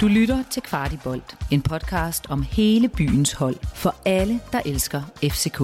[0.00, 5.60] Du lytter til Kvartibolt, en podcast om hele byens hold for alle, der elsker FCK.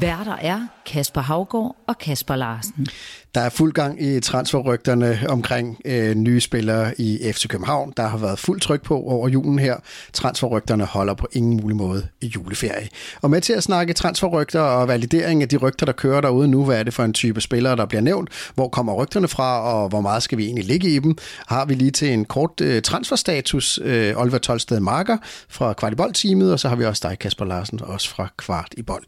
[0.00, 2.86] Værter er Kasper Havgård og Kasper Larsen.
[3.34, 7.92] Der er fuld gang i transferrygterne omkring øh, nye spillere i FC København.
[7.96, 9.76] Der har været fuld tryk på over julen her.
[10.12, 12.88] Transferrygterne holder på ingen mulig måde i juleferie.
[13.22, 16.64] Og med til at snakke transferrygter og validering af de rygter, der kører derude nu,
[16.64, 19.88] hvad er det for en type spillere, der bliver nævnt, hvor kommer rygterne fra, og
[19.88, 22.82] hvor meget skal vi egentlig ligge i dem, har vi lige til en kort øh,
[22.82, 23.78] transferstatus.
[23.82, 25.16] Øh, Oliver Tolsted Marker
[25.48, 29.04] fra Kvartibold-teamet, og så har vi også dig, Kasper Larsen, også fra Kvart i Bold.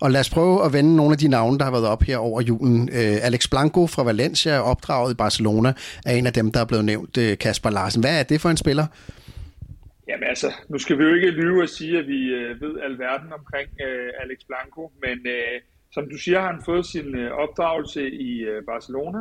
[0.00, 2.16] Og lad os prøve at vende nogle af de navne, der har været op her
[2.16, 2.88] over julen.
[2.88, 5.72] Øh, Alex Blanco fra Valencia, opdraget i Barcelona,
[6.06, 7.18] er en af dem, der er blevet nævnt.
[7.18, 8.86] Øh, Kasper Larsen, hvad er det for en spiller?
[10.08, 13.32] Jamen altså, nu skal vi jo ikke lyve og sige, at vi øh, ved alverden
[13.32, 15.60] omkring øh, Alex Blanco, men øh,
[15.92, 19.18] som du siger, har han fået sin øh, opdragelse i øh, Barcelona,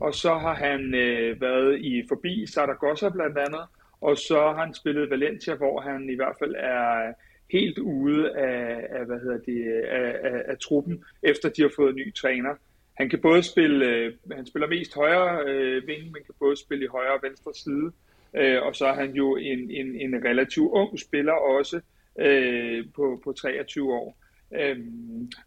[0.00, 3.64] og så har han øh, været i forbi Saragossa blandt andet,
[4.00, 7.12] og så har han spillet Valencia, hvor han i hvert fald er
[7.52, 11.90] helt ude af, af hvad hedder det, af, af, af truppen, efter de har fået
[11.90, 12.54] en ny træner.
[12.94, 16.84] Han kan både spille, øh, han spiller mest højre øh, ving, men kan både spille
[16.84, 17.92] i højre og venstre side.
[18.34, 21.80] Øh, og så er han jo en, en, en relativt ung spiller også
[22.18, 24.18] øh, på, på 23 år.
[24.60, 24.78] Øh,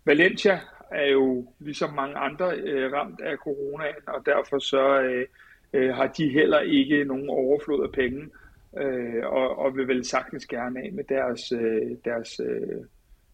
[0.05, 0.59] Valencia
[0.91, 5.25] er jo ligesom mange andre øh, ramt af coronaen, og derfor så øh,
[5.73, 8.29] øh, har de heller ikke nogen overflod af penge
[8.81, 12.77] øh, og, og vil vel sagtens gerne af med deres, øh, deres, øh,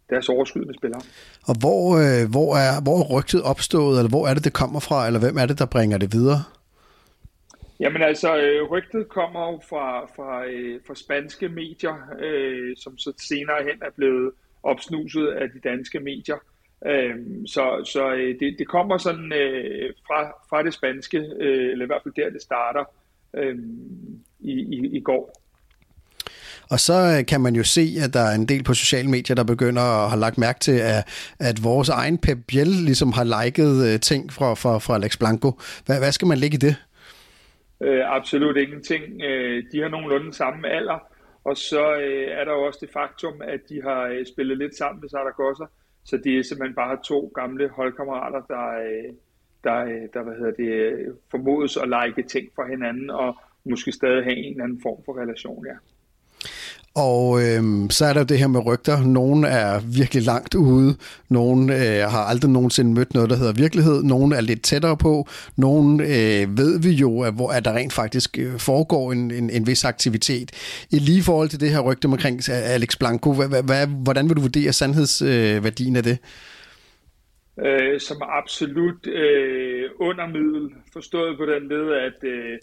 [0.10, 1.02] deres overskydende spillere.
[1.48, 4.80] Og hvor, øh, hvor, er, hvor er rygtet opstået, eller hvor er det, det kommer
[4.80, 6.44] fra, eller hvem er det, der bringer det videre?
[7.80, 13.14] Jamen altså, øh, rygtet kommer jo fra, fra, øh, fra spanske medier, øh, som så
[13.30, 14.32] senere hen er blevet
[14.64, 16.38] opsnuset af de danske medier.
[16.86, 17.16] Øh,
[17.46, 21.88] så så øh, det, det kommer sådan øh, fra, fra det spanske, øh, eller i
[21.88, 22.84] hvert fald der, det starter.
[23.34, 23.58] Øh,
[24.40, 25.40] i, i, i går.
[26.72, 29.36] Og så øh, kan man jo se, at der er en del på sociale medier,
[29.36, 31.02] der begynder at have lagt mærke til, at,
[31.40, 35.52] at vores egen Pep Biel ligesom har liket øh, ting fra, fra, fra Alex Blanco.
[35.86, 36.76] Hvad, hvad skal man lægge i det?
[37.82, 39.04] Øh, absolut ingenting.
[39.24, 41.00] Øh, de har nogenlunde samme alder,
[41.44, 44.76] og så øh, er der jo også det faktum, at de har øh, spillet lidt
[44.78, 45.66] sammen med Zaragoza,
[46.06, 49.14] så det er simpelthen bare to gamle holdkammerater, der, øh,
[49.64, 54.38] der, der hvad hedder det, formodes at like ting fra hinanden, og måske stadig have
[54.38, 55.74] en eller anden form for relation, ja.
[56.96, 59.04] Og øhm, så er der det her med rygter.
[59.04, 60.96] Nogle er virkelig langt ude.
[61.30, 64.04] Nogle øh, har aldrig nogensinde mødt noget, der hedder virkelighed.
[64.04, 65.28] Nogle er lidt tættere på.
[65.58, 69.50] Nogle øh, ved vi jo, at, hvor at der rent faktisk øh, foregår en, en,
[69.50, 70.52] en vis aktivitet.
[70.92, 74.42] I lige forhold til det her rygte omkring Alex Blanco, hvad, hvad, hvordan vil du
[74.42, 76.18] vurdere sandhedsværdien øh, af det?
[77.66, 82.58] Øh, som absolut øh, undermiddel, forstået på den led, at øh,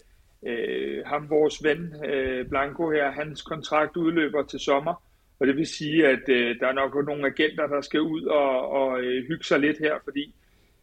[0.45, 5.03] øh, ham, vores ven øh, Blanco her, hans kontrakt udløber til sommer,
[5.39, 8.69] og det vil sige, at øh, der er nok nogle agenter, der skal ud og,
[8.69, 10.33] og øh, hygge sig lidt her, fordi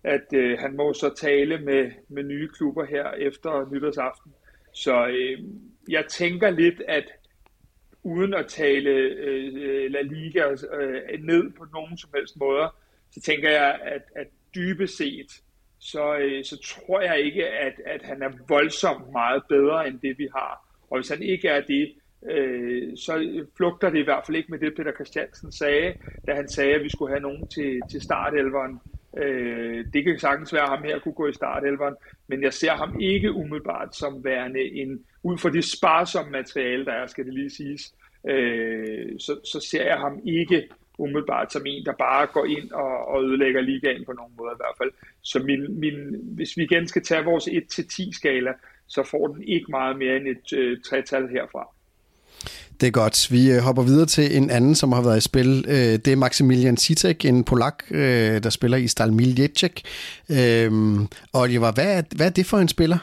[0.04, 4.32] at øh, han må så tale med, med nye klubber her efter nytårsaften.
[4.72, 5.44] Så øh,
[5.88, 7.04] jeg tænker lidt, at
[8.02, 12.76] uden at tale øh, La Liga øh, ned på nogen som helst måder,
[13.10, 15.42] så tænker jeg, at, at dybest set,
[15.92, 20.18] så, øh, så tror jeg ikke, at, at han er voldsomt meget bedre end det,
[20.18, 20.52] vi har.
[20.90, 21.92] Og hvis han ikke er det,
[22.30, 25.94] øh, så flugter det i hvert fald ikke med det, Peter Christiansen sagde,
[26.26, 28.78] da han sagde, at vi skulle have nogen til, til startelveren.
[29.18, 31.94] Øh, det kan sagtens være, at ham her kunne gå i startelveren,
[32.28, 36.92] men jeg ser ham ikke umiddelbart som værende en, ud fra det sparsomme materiale, der
[36.92, 37.94] er, skal det lige siges,
[38.28, 40.68] øh, så, så ser jeg ham ikke
[40.98, 44.60] umiddelbart som en, der bare går ind og, og ødelægger ligaen på nogen måde i
[44.62, 44.90] hvert fald.
[45.22, 45.94] Så min, min,
[46.36, 48.52] hvis vi igen skal tage vores 1-10-skala,
[48.86, 51.68] så får den ikke meget mere end et øh, tretal herfra.
[52.80, 53.32] Det er godt.
[53.32, 55.64] Vi øh, hopper videre til en anden, som har været i spil.
[55.68, 59.82] Øh, det er Maximilian Sitek, en polak, øh, der spiller i Stalmil Jecek.
[60.30, 62.98] Øhm, Oliver, hvad er, hvad er det for en spiller?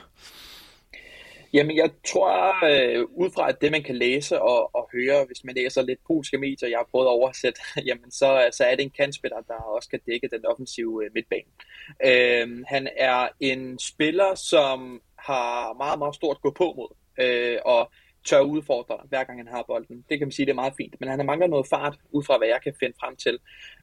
[1.53, 5.43] Jamen, jeg tror, øh, ud fra at det, man kan læse og, og høre, hvis
[5.43, 8.83] man læser lidt polske medier, jeg har prøvet at oversætte, jamen, så, så er det
[8.83, 11.51] en kantspiller, der også kan dække den offensive øh, midtbane.
[12.05, 17.91] Øh, han er en spiller, som har meget, meget stort gå på mod, øh, og
[18.25, 20.05] tør udfordre, hver gang han har bolden.
[20.09, 20.95] Det kan man sige, det er meget fint.
[20.99, 23.39] Men han har mangler noget fart, ud fra hvad jeg kan finde frem til.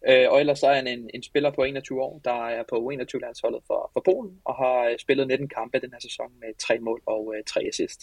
[0.08, 2.76] Øh, og ellers så er han en, en spiller på 21 år, der er på
[2.94, 6.78] 21-landsholdet for, for Polen, og har øh, spillet 19 kampe den her sæson med tre
[6.78, 8.00] mål og øh, tre assist.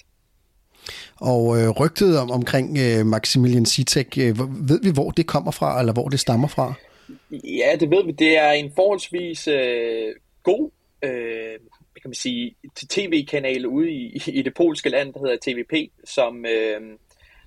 [1.21, 4.39] Og øh, rygtet om, omkring øh, Maximilian Sitek, øh,
[4.69, 6.73] ved vi, hvor det kommer fra, eller hvor det stammer fra?
[7.31, 8.11] Ja, det ved vi.
[8.11, 10.71] Det er en forholdsvis øh, god
[11.03, 11.59] øh,
[12.05, 12.55] kan man sige,
[12.89, 16.81] tv-kanal ude i, i det polske land, der hedder TVP, som øh,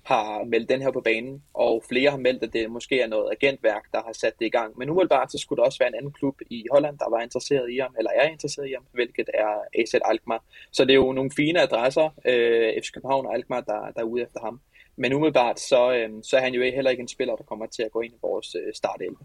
[0.03, 3.31] har meldt den her på banen, og flere har meldt, at det måske er noget
[3.31, 4.77] agentværk, der har sat det i gang.
[4.77, 7.71] Men umiddelbart så skulle der også være en anden klub i Holland, der var interesseret
[7.71, 10.43] i ham, eller er interesseret i ham, hvilket er AZ Alkmaar.
[10.71, 14.11] Så det er jo nogle fine adresser, øh, FC København og Alkmaar, der, der er
[14.13, 14.61] ude efter ham.
[14.95, 17.83] Men umiddelbart så, øh, så er han jo heller ikke en spiller, der kommer til
[17.83, 19.17] at gå ind i vores øh, startelve.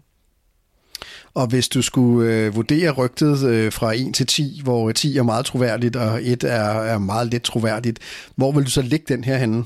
[1.35, 5.23] Og hvis du skulle øh, vurdere rygtet øh, fra 1 til 10, hvor 10 er
[5.23, 7.99] meget troværdigt, og 1 er, er meget lidt troværdigt,
[8.35, 9.63] hvor vil du så lægge den her henne?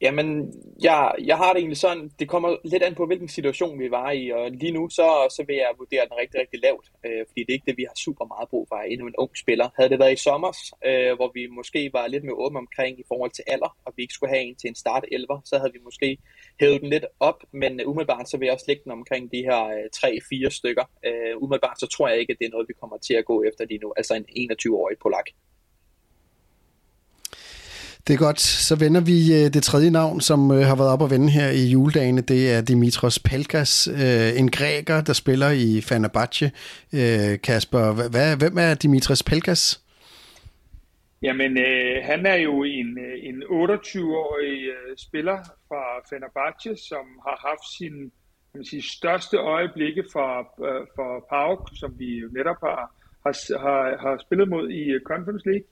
[0.00, 0.52] Jamen,
[0.82, 4.10] jeg, jeg har det egentlig sådan, det kommer lidt an på, hvilken situation vi var
[4.10, 5.06] i, og lige nu, så,
[5.36, 7.86] så vil jeg vurdere den rigtig, rigtig lavt, øh, fordi det er ikke det, vi
[7.88, 9.68] har super meget brug for, endnu en ung spiller.
[9.76, 10.52] Havde det været i sommer,
[10.88, 14.02] øh, hvor vi måske var lidt mere åbne omkring i forhold til alder, og vi
[14.02, 16.18] ikke skulle have en til en start 11, så havde vi måske
[16.60, 19.40] hævet den lidt op, men øh, umiddelbart så vil jeg også lægge den omkring de
[19.48, 20.84] her øh, 3-4 stykker.
[21.06, 23.36] Øh, umiddelbart så tror jeg ikke, at det er noget, vi kommer til at gå
[23.48, 25.28] efter lige nu, altså en 21-årig polak.
[28.06, 28.40] Det er godt.
[28.40, 31.50] Så vender vi øh, det tredje navn, som øh, har været op og vende her
[31.50, 32.20] i juledagene.
[32.20, 36.46] Det er Dimitros Pelkas, øh, en græker, der spiller i Fenerbahce.
[36.94, 39.84] Øh, Kasper, hvad, hvem er Dimitros Pelkas?
[41.22, 45.38] Jamen, øh, han er jo en, øh, en 28-årig øh, spiller
[45.68, 48.12] fra Fenerbahce, som har haft sin
[48.56, 50.28] kan man sige, største øjeblikke for,
[50.68, 52.82] øh, for PAOK, som vi netop har,
[53.24, 55.66] har, har, har spillet mod i Conference League.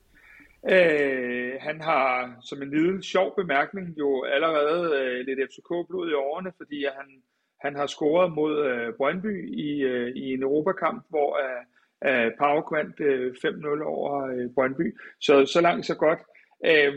[0.70, 6.52] Øh, han har som en lille sjov bemærkning jo allerede øh, lidt FCK-blod i årene,
[6.56, 7.22] fordi han,
[7.61, 11.62] han har scoret mod øh, Brøndby i, øh, i en Europakamp, hvor øh,
[12.05, 13.34] øh, vandt øh,
[13.81, 14.99] 5-0 over øh, Brøndby.
[15.20, 16.19] Så, så langt så godt.
[16.66, 16.94] Øh,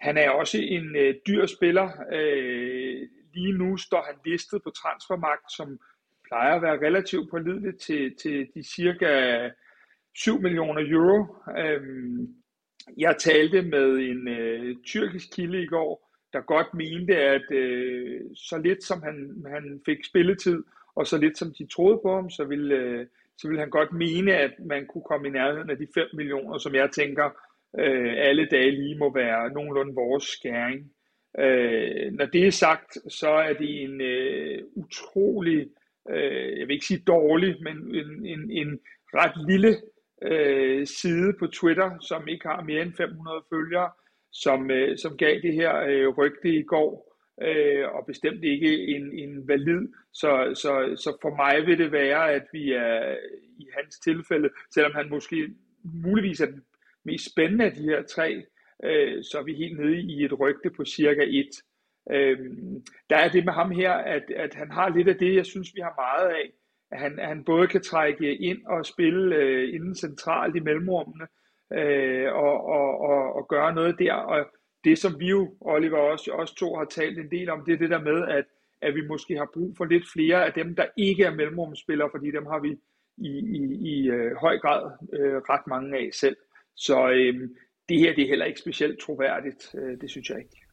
[0.00, 1.88] han er også en øh, dyr spiller.
[2.12, 5.78] Øh, lige nu står han listet på transfermagt, som
[6.28, 9.10] plejer at være relativt pålideligt til, til de cirka
[10.14, 11.36] 7 millioner euro.
[11.58, 12.34] Øhm,
[12.96, 18.58] jeg talte med en øh, tyrkisk kilde i går, der godt mente, at øh, så
[18.58, 20.62] lidt som han, han fik spilletid,
[20.94, 23.06] og så lidt som de troede på ham, så ville, øh,
[23.38, 26.58] så ville han godt mene, at man kunne komme i nærheden af de 5 millioner,
[26.58, 27.30] som jeg tænker,
[27.78, 30.92] øh, alle dage lige må være nogenlunde vores skæring.
[31.38, 35.68] Øh, når det er sagt, så er det en øh, utrolig,
[36.10, 38.80] øh, jeg vil ikke sige dårlig, men en, en, en
[39.14, 39.76] ret lille
[40.22, 43.90] øh, side på Twitter, som ikke har mere end 500 følgere,
[44.32, 49.12] som, øh, som gav det her øh, rygte i går, øh, og bestemt ikke en,
[49.12, 49.88] en valid.
[50.12, 53.16] Så, så, så for mig vil det være, at vi er
[53.58, 55.48] i hans tilfælde, selvom han måske
[55.84, 56.62] muligvis er den
[57.04, 58.44] mest spændende af de her tre,
[58.84, 61.54] øh, så er vi helt nede i et rygte på cirka et.
[62.10, 62.38] Øh,
[63.10, 65.74] der er det med ham her, at, at han har lidt af det, jeg synes,
[65.74, 66.52] vi har meget af
[66.90, 71.26] at han, at han både kan trække ind og spille øh, inden centralt i mellemrummene,
[71.72, 74.12] øh, og, og, og, og gøre noget der.
[74.12, 74.46] Og
[74.84, 77.78] det, som vi jo, Oliver, også, også to har talt en del om, det er
[77.78, 78.44] det der med, at,
[78.82, 82.30] at vi måske har brug for lidt flere af dem, der ikke er mellemrumspillere, fordi
[82.30, 82.78] dem har vi
[83.16, 86.36] i, i, i øh, høj grad øh, ret mange af selv.
[86.76, 87.48] Så øh,
[87.88, 90.67] det her det er heller ikke specielt troværdigt, øh, det synes jeg ikke.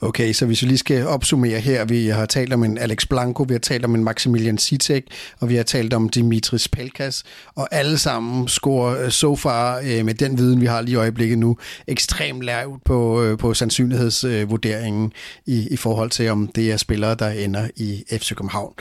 [0.00, 3.42] Okay, så hvis vi lige skal opsummere her, vi har talt om en Alex Blanco,
[3.48, 5.04] vi har talt om en Maximilian Sitek,
[5.40, 7.24] og vi har talt om Dimitris Pelkas,
[7.54, 10.96] og alle sammen scorer øh, so far øh, med den viden, vi har lige i
[10.96, 11.56] øjeblikket nu,
[11.86, 15.12] ekstremt lavt på, øh, på sandsynlighedsvurderingen
[15.48, 18.72] øh, i, i forhold til, om det er spillere, der ender i FC København.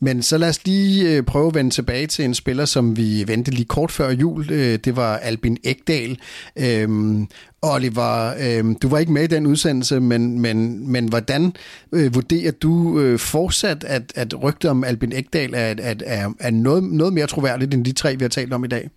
[0.00, 3.24] Men så lad os lige øh, prøve at vende tilbage til en spiller, som vi
[3.26, 4.48] ventede lige kort før jul.
[4.48, 6.18] Det var Albin Ekdal.
[6.56, 7.28] Øhm,
[7.64, 11.52] Oliver, øhm, du var ikke med i den udsendelse, men, men, men men hvordan
[11.92, 16.50] øh, vurderer du øh, fortsat, at, at rygtet om Albin Ekdal er, at, er, er
[16.50, 18.90] noget, noget mere troværdigt end de tre, vi har talt om i dag?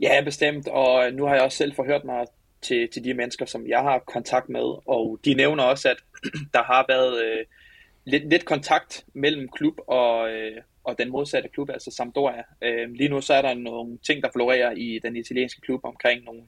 [0.00, 2.26] Ja, bestemt, og nu har jeg også selv forhørt mig
[2.62, 5.96] til, til de mennesker, som jeg har kontakt med, og de nævner også, at
[6.54, 7.44] der har været øh,
[8.04, 12.42] lidt, lidt kontakt mellem klub og, øh, og den modsatte klub, altså Sampdoria.
[12.62, 16.24] Øh, lige nu så er der nogle ting, der florerer i den italienske klub omkring
[16.24, 16.42] nogle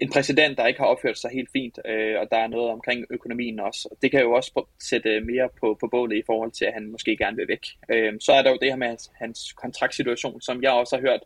[0.00, 3.04] en præsident, der ikke har opført sig helt fint, øh, og der er noget omkring
[3.10, 3.88] økonomien også.
[3.90, 6.90] Og det kan jo også sætte mere på, på bålet i forhold til, at han
[6.90, 7.64] måske gerne vil væk.
[7.90, 11.20] Øh, så er der jo det her med hans kontraktsituation, som jeg også har hørt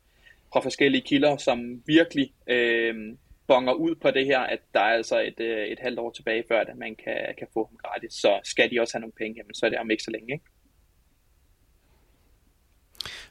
[0.52, 2.94] fra forskellige kilder, som virkelig øh,
[3.46, 6.44] bonger ud på det her, at der er altså et, øh, et halvt år tilbage,
[6.48, 8.12] før at man kan, kan få ham gratis.
[8.12, 10.32] Så skal de også have nogle penge, jamen, så er det om ikke så længe.
[10.32, 10.44] Ikke?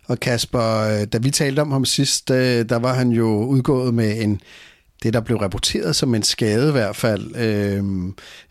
[0.08, 3.94] Og Kasper, øh, da vi talte om ham sidst, øh, der var han jo udgået
[3.94, 4.42] med en
[5.04, 7.84] det, der blev rapporteret som en skade i hvert fald, øh,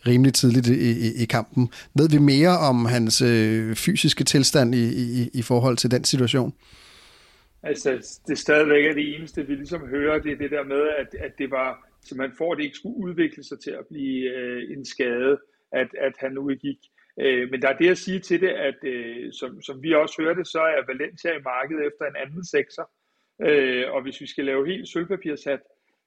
[0.07, 1.69] rimelig tidligt i, i, i kampen.
[1.99, 6.53] Ved vi mere om hans øh, fysiske tilstand i, i, i forhold til den situation?
[7.63, 11.21] Altså, det stadigvæk er det eneste, vi ligesom hører, det er det der med, at,
[11.27, 14.77] at det var, så man får det ikke skulle udvikle sig til at blive øh,
[14.77, 15.39] en skade,
[15.73, 16.79] at, at han udgik.
[17.21, 20.23] Øh, men der er det at sige til det, at øh, som, som vi også
[20.23, 22.83] hørte, så er Valencia i markedet efter en anden sekser.
[23.43, 25.61] Øh, og hvis vi skal lave helt sølvpapirsat,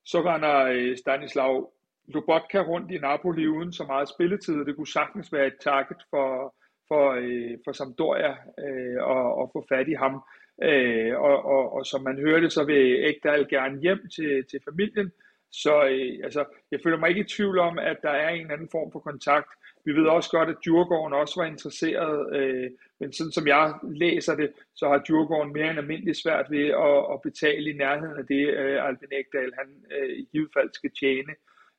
[0.05, 1.71] så render øh, Stanislav
[2.07, 4.65] Lobotka rundt i Napoli uden så meget spilletid.
[4.65, 6.55] Det kunne sagtens være et target for,
[6.87, 8.31] for, øh, for Sampdoria
[8.65, 10.23] øh, og, og få fat i ham.
[10.63, 15.11] Øh, og, og, og som man hørte, så vil Ekdal gerne hjem til, til familien.
[15.51, 18.69] Så øh, altså, jeg føler mig ikke i tvivl om, at der er en anden
[18.71, 19.49] form for kontakt.
[19.85, 24.35] Vi ved også godt, at Djurgården også var interesseret, øh, men sådan som jeg læser
[24.35, 28.25] det, så har Djurgården mere end almindeligt svært ved at, at betale i nærheden af
[28.25, 31.33] det, øh, Albin Ekdal han øh, i givet fald skal tjene.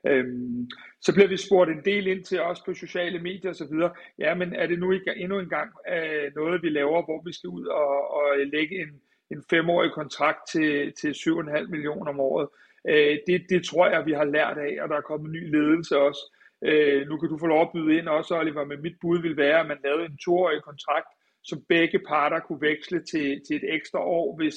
[0.06, 0.68] Øhm,
[1.00, 3.74] så bliver vi spurgt en del ind til os på sociale medier osv.
[4.18, 7.32] Ja, men er det nu ikke endnu en gang øh, noget, vi laver, hvor vi
[7.32, 12.48] skal ud og, og lægge en, en femårig kontrakt til, til 7,5 millioner om året?
[12.88, 15.98] Øh, det, det tror jeg, vi har lært af, og der er kommet ny ledelse
[15.98, 16.32] også.
[16.64, 19.36] Øh, nu kan du få lov at byde ind også, Oliver, men mit bud vil
[19.36, 21.08] være, at man lavede en toårig kontrakt,
[21.44, 24.56] som begge parter kunne veksle til, til et ekstra år, hvis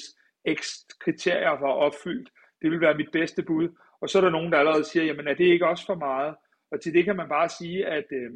[0.54, 0.68] x
[1.00, 2.30] kriterier var opfyldt.
[2.62, 3.68] Det vil være mit bedste bud.
[4.00, 6.34] Og så er der nogen, der allerede siger, jamen er det ikke også for meget?
[6.72, 8.30] Og til det kan man bare sige, at øh,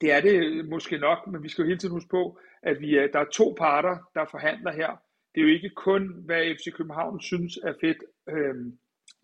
[0.00, 2.96] det er det måske nok, men vi skal jo hele tiden huske på, at vi
[2.96, 4.90] er, der er to parter, der forhandler her.
[5.34, 7.98] Det er jo ikke kun, hvad FC København synes er fedt.
[8.28, 8.54] Øh,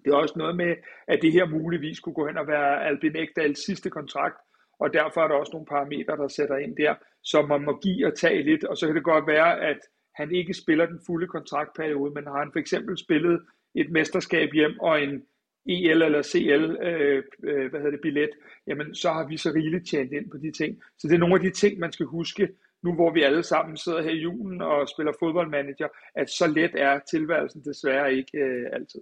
[0.05, 0.77] det er også noget med,
[1.09, 4.37] at det her muligvis kunne gå hen og være Albin Ekdals sidste kontrakt,
[4.79, 8.07] og derfor er der også nogle parametre, der sætter ind der, som man må give
[8.07, 9.79] og tage lidt, og så kan det godt være, at
[10.15, 13.43] han ikke spiller den fulde kontraktperiode, men har han for eksempel spillet
[13.75, 15.23] et mesterskab hjem og en
[15.67, 18.31] EL eller CL øh, øh, hvad hedder det, billet,
[18.67, 20.83] jamen så har vi så rigeligt tjent ind på de ting.
[20.99, 22.49] Så det er nogle af de ting, man skal huske,
[22.83, 26.71] nu hvor vi alle sammen sidder her i julen og spiller fodboldmanager, at så let
[26.75, 29.01] er tilværelsen desværre ikke øh, altid.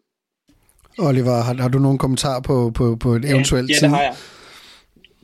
[0.99, 4.03] Oliver, har, har du nogen kommentar på, på, på et eventuelt ja, ja, det har
[4.03, 4.15] jeg.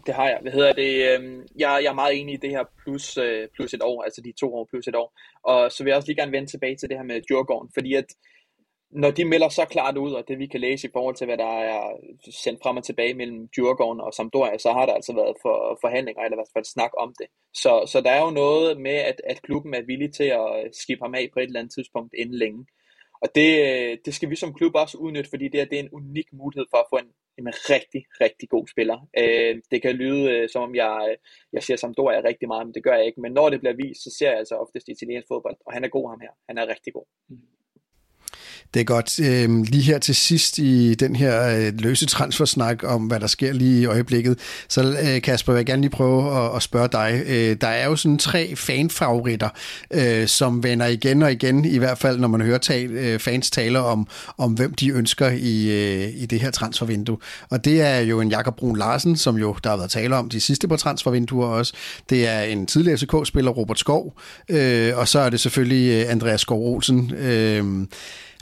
[0.06, 0.38] Det har jeg.
[0.42, 0.92] Hvad hedder det?
[1.08, 4.20] Øhm, jeg, jeg er meget enig i det her plus, øh, plus et år, altså
[4.20, 5.18] de to år plus et år.
[5.42, 7.94] Og så vil jeg også lige gerne vende tilbage til det her med Djurgården, fordi
[7.94, 8.04] at
[8.90, 11.38] når de melder så klart ud, og det vi kan læse i forhold til, hvad
[11.38, 11.82] der er
[12.44, 16.22] sendt frem og tilbage mellem Djurgården og Sampdoria, så har der altså været for, forhandlinger,
[16.22, 17.26] eller i hvert fald snak om det.
[17.54, 20.48] Så, så der er jo noget med, at, at klubben er villig til at
[20.82, 22.66] skifte ham af på et eller andet tidspunkt inden længe.
[23.22, 25.82] Og det, øh, det skal vi som klub også udnytte, fordi det, her, det er
[25.82, 29.08] en unik mulighed for at få en, en rigtig, rigtig god spiller.
[29.18, 31.16] Øh, det kan lyde, øh, som om jeg, øh,
[31.52, 33.20] jeg siger Sampdoria rigtig meget, men det gør jeg ikke.
[33.20, 35.88] Men når det bliver vist, så ser jeg altså oftest italiensk fodbold, og han er
[35.88, 36.32] god ham her.
[36.48, 37.06] Han er rigtig god.
[37.28, 37.36] Mm.
[38.74, 39.20] Det er godt.
[39.20, 43.52] Øh, lige her til sidst i den her øh, løse transfersnak om, hvad der sker
[43.52, 47.22] lige i øjeblikket, så øh, Kasper, vil jeg gerne lige prøve at, at spørge dig.
[47.26, 49.48] Øh, der er jo sådan tre fanfavoritter,
[49.90, 53.50] øh, som vender igen og igen, i hvert fald når man hører tal, øh, fans
[53.50, 54.08] taler om,
[54.38, 57.18] om, hvem de ønsker i, øh, i det her transfervindue.
[57.50, 60.28] Og det er jo en Jakob Brun Larsen, som jo der har været tale om
[60.28, 61.72] de sidste på transfervinduer også.
[62.10, 66.40] Det er en tidligere FCK-spiller, Robert Skov, øh, og så er det selvfølgelig øh, Andreas
[66.40, 67.14] Skov Olsen.
[67.14, 67.86] Øh,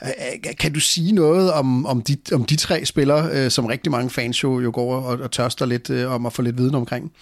[0.03, 3.67] Øh, øh, kan du sige noget om, om, de, om de tre spillere, øh, som
[3.67, 6.75] rigtig mange fans jo, jo går og, og tørster lidt om at få lidt viden
[6.75, 7.12] omkring?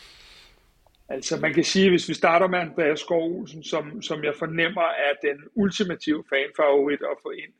[1.09, 4.83] Altså man kan sige, hvis vi starter med Andreas Skov Olsen, som, som jeg fornemmer
[5.07, 7.53] er den ultimative fanfavorit at få ind,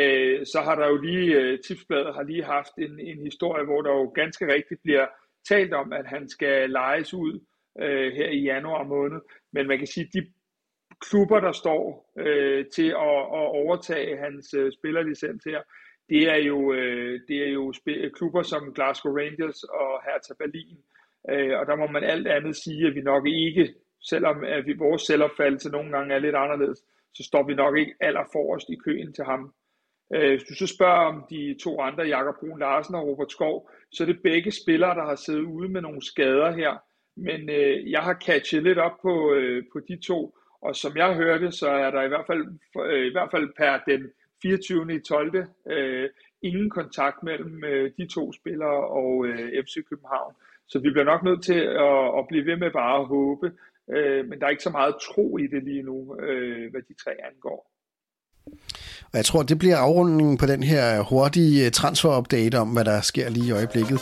[0.00, 3.82] øh, så har der jo lige, øh, Tipsbladet har lige haft en, en historie, hvor
[3.82, 5.06] der jo ganske rigtigt bliver
[5.48, 7.40] talt om, at han skal lejes ud
[7.80, 9.20] øh, her i januar måned.
[9.52, 10.26] Men man kan sige, at de
[11.10, 15.60] klubber, der står øh, til at, at overtage hans øh, spillerlicens her,
[16.08, 17.72] det er jo, øh, det er jo
[18.14, 20.78] klubber som Glasgow Rangers og Hertha Berlin.
[21.30, 24.72] Øh, og der må man alt andet sige, at vi nok ikke, selvom at vi,
[24.72, 26.78] vores selvopfattelse nogle gange er lidt anderledes,
[27.14, 29.52] så står vi nok ikke aller forrest i køen til ham.
[30.14, 33.70] Øh, hvis du så spørger om de to andre, Jakob Brun Larsen og Robert Skov,
[33.92, 36.72] så er det begge spillere, der har siddet ude med nogle skader her.
[37.16, 41.14] Men øh, jeg har catchet lidt op på, øh, på de to, og som jeg
[41.14, 42.44] hørte, så er der i hvert fald,
[42.86, 44.02] øh, i hvert fald per den
[44.42, 44.94] 24.
[44.94, 45.46] i 12.
[45.70, 46.08] Øh,
[46.42, 50.34] ingen kontakt mellem øh, de to spillere og øh, FC København.
[50.68, 53.52] Så vi bliver nok nødt til at, at blive ved med bare at håbe,
[53.94, 56.94] øh, men der er ikke så meget tro i det lige nu, øh, hvad de
[57.04, 57.60] tre angår.
[59.10, 63.00] Og jeg tror, det bliver afrundingen på den her hurtige øh, transfer-update om, hvad der
[63.00, 64.00] sker lige i øjeblikket.